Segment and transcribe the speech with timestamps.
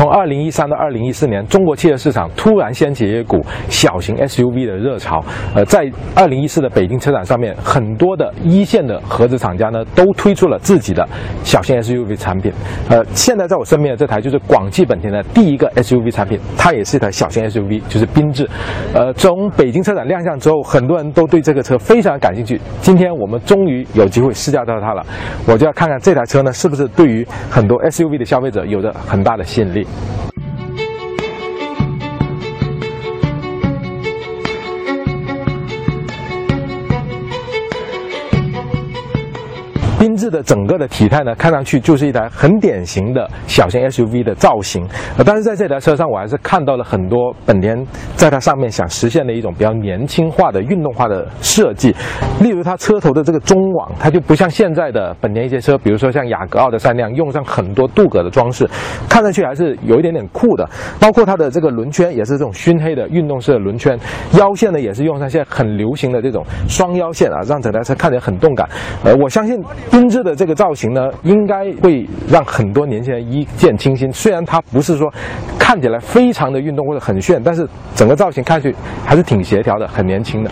[0.00, 5.22] 从二零一三到二零一四年，中国汽车市场突然掀起一股小型 SUV 的热潮。
[5.54, 11.06] 呃，在二零一四的北京车展上面，很多的一线的合资厂家呢，都推出了自己的
[11.44, 12.50] 小型 SUV 产品。
[12.88, 18.48] 呃，现在在我身边的这台就是广汽本田的第一个 SUV 产品，它也是一台小型 SUV，就是缤智。
[18.94, 22.58] 呃，从北京车展亮相之后，很多人都对这个车非常感兴趣。
[22.80, 25.04] 今天我们终于有机会试驾到它了，
[25.46, 29.86] 我就要看看这台车呢，是不是对于很多 SUV 的消费者有着很大的吸引力。
[39.98, 44.82] 缤智的整个的体态呢，看上去就是一台很典型的小型 SUV 的造型，
[45.26, 47.86] 但是在这台车上，我还是看到了很多本田
[48.20, 51.96] 在它上面想实现的一种比较年轻化的运动化的设计，
[52.42, 58.68] 例如它车头的这个中网，它就不像现在的本田一些车，比如说像雅阁奥德赛那样用上很多镀铬的装饰，
[59.08, 60.68] 看上去还是有一点点酷的。
[61.00, 63.98] 包括它的这个轮圈也是这种熏黑的运动式的轮圈，
[64.38, 68.68] 腰线呢也是用上现在很流行的这种双腰线啊，让整台车看起来很动感。
[69.02, 69.58] 呃，我相信。
[69.90, 74.10] 缤智的这个造型呢，应该会让很多年轻人一见倾心。
[74.12, 75.12] 虽然它不是说
[75.58, 80.50] 看起来非常的运动或者很炫，但是整个造型看上去还是挺协调的，很年轻的。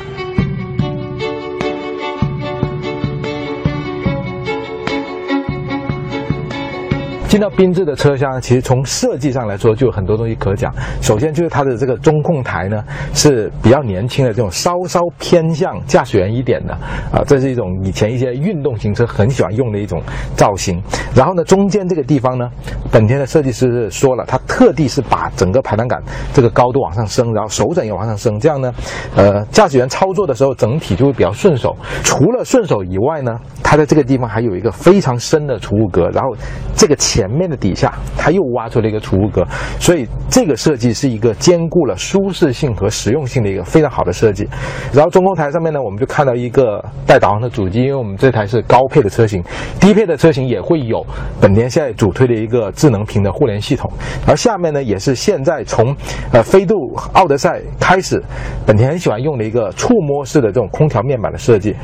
[7.39, 10.75] 进到缤智的车厢，其实从设计上来说就有很多东西可讲。
[11.01, 12.83] 首先就是它的这个中控台呢
[13.15, 16.75] 是比较年轻的这种，稍稍偏向驾驶员一点的
[17.13, 20.03] 啊，这是一种以前一些运动型车很喜欢用的一种
[20.35, 20.83] 造型。
[21.15, 22.51] 然后呢，中间这个地方呢，
[22.91, 26.03] 本田的设计师说了，他特地是把整个排挡杆
[26.35, 28.75] 这个高度往上升，然后手枕也往上升，这样呢，
[29.15, 31.77] 呃，驾驶员操作的时候整体就会比较顺手。
[32.03, 36.35] 除了顺手以外呢，它在这个地方还有一个非常深的储物格，然后
[36.75, 37.28] 这个前。
[37.29, 39.47] 前面的底下，它又挖出了一个储物格，
[39.79, 44.49] 所以这个设计是一个兼顾了舒适性和实用性的一个非常好的设计。
[44.95, 49.45] 然后中控台上面呢，我们就看到一个带导航的主机，因为我们这台是高配的车型，
[49.79, 51.05] 低配的车型也会有
[51.39, 53.93] 本田现在主推的一个智能屏的互联系统。
[54.27, 55.95] 而下面呢，也是现在从
[56.33, 56.75] 呃飞度、
[57.13, 58.23] 奥德赛开始，
[58.65, 61.77] 本田很喜欢用的一个触摸式的这种空调面板的设计。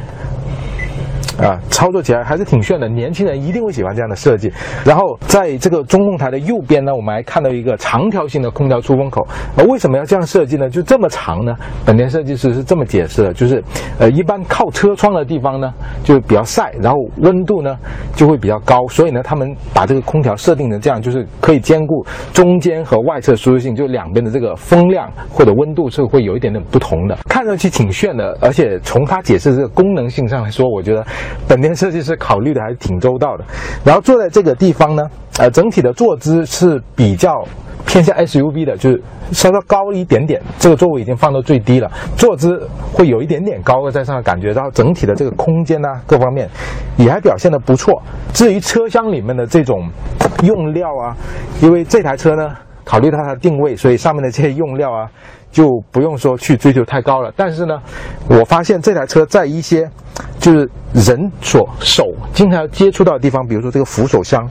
[1.38, 4.52] 啊，操作起来还是挺炫的，年轻人一定会喜欢这样的设计。
[4.84, 9.26] 然后在这个中控台的右边呢，我们还看到一个长条形的空调出风口。
[9.56, 10.70] 呃，为什么要这样设计呢？
[10.70, 11.54] 就这么长呢？
[11.84, 13.62] 本田设计师是这么解释的，就是
[13.98, 15.72] 呃，一般靠车窗的地方呢，
[16.04, 17.76] 就比较晒，然后温度呢
[18.14, 28.38] 就会比较高，所以呢，他们把这个空调设定成这样，就是可以兼顾中间和外侧舒适性，就两边的这个风量或者温度是会有一点点不同的，看上去挺炫的。
[28.40, 31.04] 而且从他解释这个功能性上来说，我觉得。
[31.48, 33.44] 本田设计师考虑的还是挺周到的，
[33.84, 35.02] 然后坐在这个地方呢，
[35.38, 37.44] 呃，整体的坐姿是比较
[37.86, 39.02] 偏向 SUV 的，就是
[39.32, 46.48] 稍稍高一点点，这个座位已经放到最低了，坐姿会有一点点高高在上的感觉，然后整体的这个空间呢，各方面
[46.96, 48.02] 也还表现的不错。
[48.32, 49.88] 至于车厢里面的这种
[50.42, 51.16] 用料啊，
[51.60, 52.50] 因为这台车呢，
[52.84, 55.08] 考虑到它的定位，所以上面的这些用料啊。
[55.54, 57.80] 就不用说去追求太高了，但是呢，
[58.28, 59.88] 我发现这台车在一些
[60.44, 64.46] 就是人所手经常接触到的地方，比如说这个扶手箱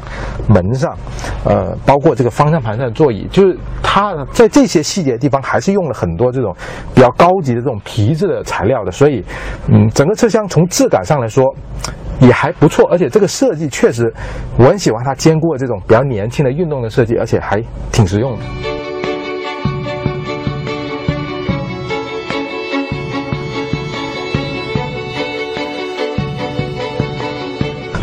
[0.48, 0.98] 门上，
[1.46, 6.52] 呃，包括这个方向盘上的座椅，就是它在这些细节地方还是用了很多这种
[6.96, 9.24] 比较高级的这种皮质的材料的，所以，
[9.68, 11.46] 嗯，整个车厢从质感上来说
[12.20, 14.12] 也还不错，而且这个设计确实
[14.58, 17.62] 我很喜欢它兼顾了这种比较年轻的运动的设计，而且还
[17.92, 18.73] 挺实用的。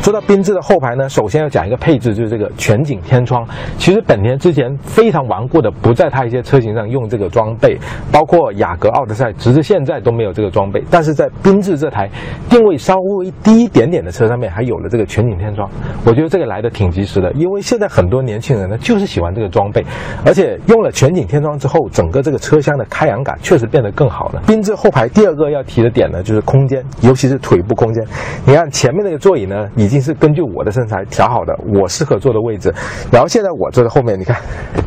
[0.02, 3.46] 说到缤智的后排呢，首先要讲一个配置，就是这个全景天窗。
[3.76, 7.78] 其实本田之前非常顽固的不在它一些车型上用这个装备，
[8.10, 10.82] 包括雅阁、奥德赛，直至现在都没有这个装备。
[10.90, 12.08] 但是在缤智这台
[12.48, 15.68] 定位稍微低一点点的车上面，还有了这个全景天窗。
[16.06, 19.84] 我觉得这个来的挺及时的，因为现在很多年轻人呢就是喜欢这个装备，
[20.24, 24.42] 而且用了全景天窗之后，整个这个车厢的开扬感确实变得更好了。
[24.46, 28.02] 缤智后排第二个要提的点呢，就是空间，尤其是腿部空间。
[28.46, 30.00] 你看前面那个座椅呢，已已经。
[30.00, 32.72] 是根据我的身材调好的，我适合坐的位置。
[33.12, 34.34] 然后现在我坐在后面，你看，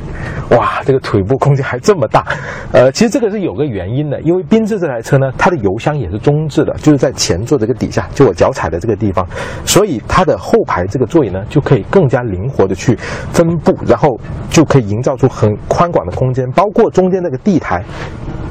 [0.58, 2.26] 哇，这个腿部空间还这么大。
[2.72, 9.24] 呃，其实这个是有个原因的，因为缤智这台车呢，它的油箱也是中置的，就是在前座这个底下，就我脚踩的这个地方，
[9.66, 12.96] 所以它的后排这个座椅呢，就可以更加灵活的去
[13.32, 14.10] 分布，然后
[14.50, 17.84] 就可以营造出很宽广的空间，包括中间那个地台。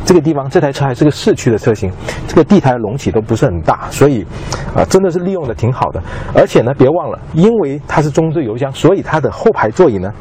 [0.05, 1.91] 这个地方这台车还是个四驱的车型，
[2.29, 4.27] 这个地台隆起都不是很大，所以
[4.75, 6.03] 啊，真的是利用的挺好的。
[6.35, 10.13] 而且呢，别忘了，因为它是中置油箱，所以它的后排座椅呢，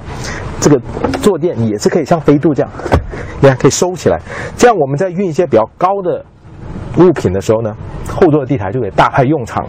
[0.59, 0.79] 这个
[1.21, 2.71] 坐垫也是可以像飞度这样，
[3.39, 4.19] 你看可以收起来，
[4.55, 6.23] 这样我们在运一些比较高的。
[6.97, 7.73] 物品的时候呢，
[8.09, 9.65] 后座的地台就给大派用场，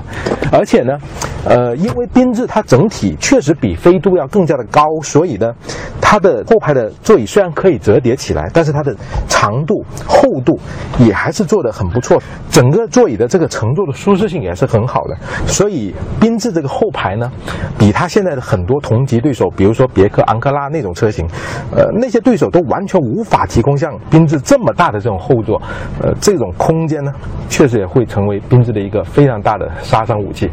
[0.50, 0.98] 而且呢，
[1.44, 5.52] 呃，因为缤智它整体确实比飞度要更加的高，所以呢，
[6.00, 8.94] 它的后排的座椅虽然可以折叠起来，但是它的
[9.28, 10.58] 长度、厚度
[10.98, 15.16] 也还是做的很不错，整个座椅的这个乘坐的舒适性也是很好的，
[15.46, 17.30] 所以缤智这个后排呢，
[17.78, 21.26] 比它现在的很多同级对手，比如说别克昂克拉那种车型，
[21.74, 25.60] 呃，那些对手都完全无法提供像缤智这么大的这种后座，
[26.00, 27.12] 呃，这种空间呢。
[27.48, 30.50] 确实也会成为缤智的一个非常大的杀伤武器。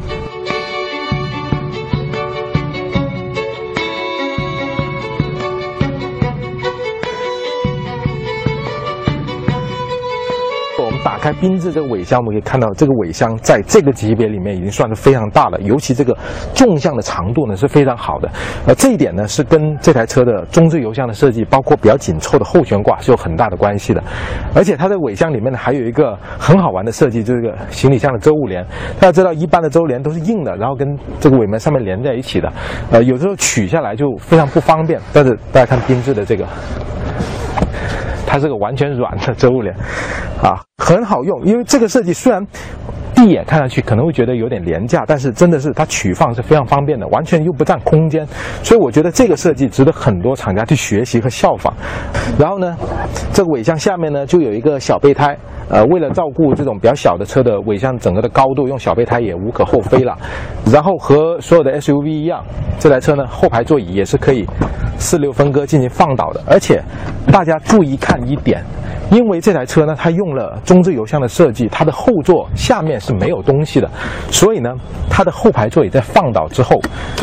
[11.30, 16.18] 开缤智这个尾箱，我们可以看到这个尾箱在这个级别里面已经算是非常大了，尤其这个
[16.56, 18.28] 纵向的长度呢是非常好的。
[18.66, 24.04] 呃，这一点呢是跟这台车的中置油箱的设计，包括比较紧凑的后悬挂是有很大的关系的。
[24.56, 28.66] 而且它的尾箱里面呢还有一个很好玩的设计，就是个行李箱的周物帘。
[29.00, 32.52] 大家知道，一般的周帘都是硬的，然后跟这个尾门上面连在一起的，
[32.90, 35.00] 呃，有时候取下来就非常不方便。
[35.14, 36.48] 但是大家看缤智的这个。
[38.31, 39.74] 它是个完全软的 遮物帘，
[40.44, 41.44] 啊，很好用。
[41.44, 42.46] 因为这个设计虽然
[43.25, 48.25] 一眼看上去可能会觉得有点廉价，但是真的是它取放是非常方便的，完全又不占空间。
[48.63, 51.74] 所以我觉得这个设计值得很多厂家去学习和效仿。
[52.38, 52.75] 然后呢，
[53.33, 55.38] 这个尾箱下面呢就有一个小备胎，
[55.69, 60.18] 呃，为了照顾这种比较小的车的尾箱整个的高度，用小备胎也无可厚非了。
[60.71, 62.44] 然后和所有的 SUV 一样，
[62.80, 64.45] 这台车呢后排座椅也是可以。
[65.01, 66.83] 四六分割进行放倒的，而且
[67.31, 68.62] 大家注意看一点，
[69.11, 73.89] 因为这台车呢，它用了中置油箱的设计，它的后座下面是没有东西的，
[74.29, 74.69] 所以呢，
[75.09, 76.79] 它的后排座椅在放倒之后，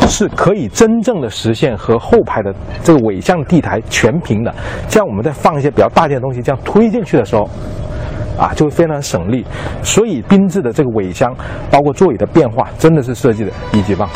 [0.07, 2.53] 是可以真正的实现和后排的
[2.83, 4.53] 这个尾箱地台全平的。
[4.89, 7.49] 这样我们在放一些比较大件的东西，这样推进去的时候，
[8.37, 9.45] 啊，就会非常省力。
[9.81, 11.33] 所以缤智的这个尾箱，
[11.71, 14.09] 包括座椅的变化，真的是设计的一级棒。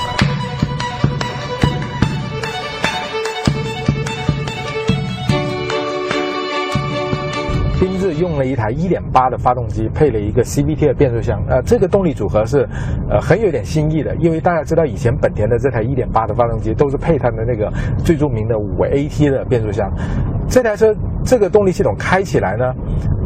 [7.85, 12.67] 用了一台1.8的发动机，配了一个 CVT 的变速箱，呃，这个动力组合是，
[13.09, 14.15] 呃，很有点新意的。
[14.17, 17.71] 因为大家知道，以前本田的这台1.8的发动机都是配它的那个
[18.03, 19.91] 最著名的 5AT 的变速箱。
[20.47, 20.93] 这台车
[21.23, 22.73] 这个动力系统开起来呢，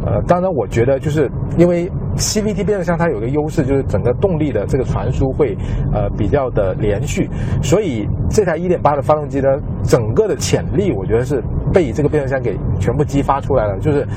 [0.06, 5.57] 呃，当然我觉得就是因为 CVT 变速箱它有个优势，就是整个动力的这个传输会
[5.92, 7.30] 呃比较的连续，
[7.62, 9.50] 所以这台1.8的发动机呢，
[9.84, 11.44] 整个的潜力我觉得是
[11.74, 14.07] 被这个变速箱给全部激发出来了，就是。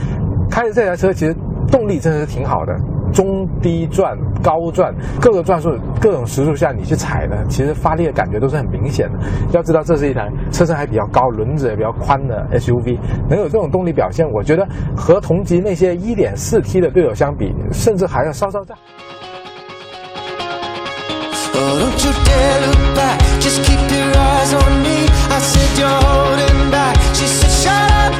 [0.50, 1.34] 开着这台车其实
[1.70, 2.74] 动力真的是挺好的，
[3.12, 9.18] 中低转、高转，各个转速，各种时速下你去踩呢，其实发力的感觉都是很明显的。
[9.52, 12.98] 要知道这是一台车身还比较高，轮子也比较宽的 SUV，
[13.28, 14.66] 能有这种动力表现，我觉得
[14.96, 18.74] 和同级那些 1.4T 的队友相比，甚至还要稍稍差。
[23.40, 28.12] just keep your eyes on me，i said you're in back，she's a shot